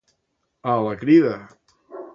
[0.71, 1.37] A la crida.